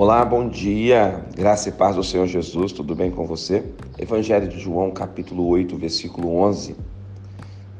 Olá, 0.00 0.24
bom 0.24 0.48
dia. 0.48 1.26
Graça 1.36 1.68
e 1.68 1.72
paz 1.72 1.94
do 1.94 2.02
Senhor 2.02 2.26
Jesus, 2.26 2.72
tudo 2.72 2.94
bem 2.94 3.10
com 3.10 3.26
você? 3.26 3.62
Evangelho 3.98 4.48
de 4.48 4.58
João, 4.58 4.90
capítulo 4.90 5.46
8, 5.46 5.76
versículo 5.76 6.36
11. 6.36 6.74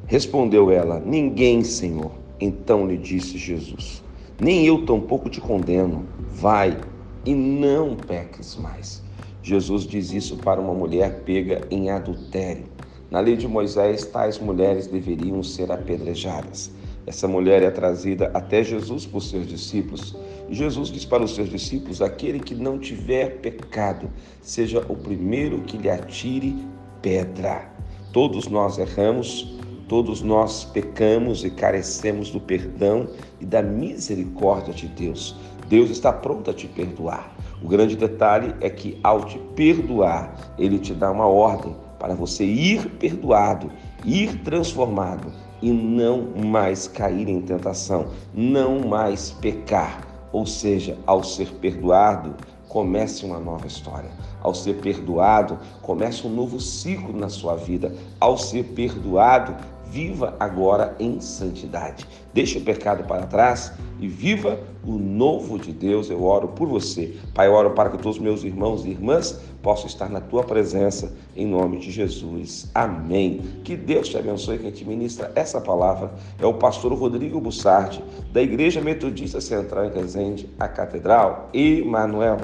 Respondeu 0.06 0.70
ela: 0.70 1.00
Ninguém, 1.00 1.64
Senhor. 1.64 2.10
Então 2.38 2.86
lhe 2.86 2.98
disse 2.98 3.38
Jesus: 3.38 4.04
Nem 4.38 4.66
eu 4.66 4.84
tampouco 4.84 5.30
te 5.30 5.40
condeno. 5.40 6.04
Vai 6.34 6.76
e 7.24 7.34
não 7.34 7.96
peques 7.96 8.54
mais. 8.54 9.02
Jesus 9.42 9.84
diz 9.84 10.12
isso 10.12 10.36
para 10.36 10.60
uma 10.60 10.74
mulher 10.74 11.22
pega 11.24 11.66
em 11.70 11.88
adultério. 11.88 12.66
Na 13.10 13.20
lei 13.20 13.34
de 13.34 13.48
Moisés, 13.48 14.04
tais 14.04 14.38
mulheres 14.38 14.86
deveriam 14.86 15.42
ser 15.42 15.72
apedrejadas. 15.72 16.70
Essa 17.10 17.26
mulher 17.26 17.60
é 17.64 17.72
trazida 17.72 18.30
até 18.32 18.62
Jesus 18.62 19.04
por 19.04 19.20
seus 19.20 19.44
discípulos. 19.44 20.16
Jesus 20.48 20.90
diz 20.90 21.04
para 21.04 21.24
os 21.24 21.34
seus 21.34 21.50
discípulos: 21.50 22.00
aquele 22.00 22.38
que 22.38 22.54
não 22.54 22.78
tiver 22.78 23.40
pecado, 23.40 24.08
seja 24.40 24.86
o 24.88 24.94
primeiro 24.94 25.60
que 25.62 25.76
lhe 25.76 25.90
atire 25.90 26.56
pedra. 27.02 27.68
Todos 28.12 28.46
nós 28.46 28.78
erramos, 28.78 29.58
todos 29.88 30.22
nós 30.22 30.64
pecamos 30.66 31.44
e 31.44 31.50
carecemos 31.50 32.30
do 32.30 32.38
perdão 32.38 33.08
e 33.40 33.44
da 33.44 33.60
misericórdia 33.60 34.72
de 34.72 34.86
Deus. 34.86 35.34
Deus 35.68 35.90
está 35.90 36.12
pronto 36.12 36.48
a 36.48 36.54
te 36.54 36.68
perdoar. 36.68 37.34
O 37.60 37.66
grande 37.66 37.96
detalhe 37.96 38.54
é 38.60 38.70
que, 38.70 39.00
ao 39.02 39.24
te 39.24 39.36
perdoar, 39.56 40.54
Ele 40.56 40.78
te 40.78 40.94
dá 40.94 41.10
uma 41.10 41.26
ordem 41.26 41.74
para 41.98 42.14
você 42.14 42.44
ir 42.44 42.88
perdoado, 43.00 43.68
ir 44.04 44.42
transformado 44.42 45.32
e 45.62 45.70
não 45.70 46.28
mais 46.44 46.88
cair 46.88 47.28
em 47.28 47.40
tentação, 47.40 48.06
não 48.34 48.80
mais 48.80 49.30
pecar. 49.30 50.06
Ou 50.32 50.46
seja, 50.46 50.96
ao 51.06 51.22
ser 51.24 51.52
perdoado, 51.54 52.34
comece 52.68 53.24
uma 53.24 53.38
nova 53.38 53.66
história. 53.66 54.10
Ao 54.42 54.54
ser 54.54 54.74
perdoado, 54.74 55.58
comece 55.82 56.26
um 56.26 56.30
novo 56.30 56.60
ciclo 56.60 57.12
na 57.12 57.28
sua 57.28 57.56
vida. 57.56 57.94
Ao 58.18 58.38
ser 58.38 58.64
perdoado, 58.64 59.54
viva 59.90 60.36
agora 60.38 60.94
em 60.98 61.20
santidade. 61.20 62.06
Deixe 62.32 62.58
o 62.58 62.60
pecado 62.62 63.04
para 63.04 63.26
trás 63.26 63.72
e 63.98 64.06
viva 64.06 64.60
o 64.84 64.92
novo 64.92 65.58
de 65.58 65.72
Deus. 65.72 66.08
Eu 66.08 66.22
oro 66.24 66.48
por 66.48 66.68
você. 66.68 67.16
Pai, 67.34 67.48
eu 67.48 67.52
oro 67.52 67.72
para 67.72 67.90
que 67.90 67.98
todos 67.98 68.16
os 68.16 68.22
meus 68.22 68.44
irmãos 68.44 68.84
e 68.84 68.90
irmãs 68.90 69.40
possam 69.62 69.86
estar 69.86 70.08
na 70.08 70.20
tua 70.20 70.44
presença, 70.44 71.12
em 71.36 71.46
nome 71.46 71.78
de 71.78 71.90
Jesus. 71.90 72.70
Amém. 72.74 73.40
Que 73.64 73.76
Deus 73.76 74.08
te 74.08 74.16
abençoe. 74.16 74.58
Quem 74.58 74.70
te 74.70 74.84
ministra 74.84 75.32
essa 75.34 75.60
palavra 75.60 76.12
é 76.38 76.46
o 76.46 76.54
pastor 76.54 76.92
Rodrigo 76.92 77.40
Bussardi, 77.40 78.02
da 78.32 78.40
Igreja 78.40 78.80
Metodista 78.80 79.40
Central 79.40 79.86
em 79.86 79.92
Resende, 79.92 80.48
a 80.58 80.68
Catedral 80.68 81.50
Emanuel. 81.52 82.38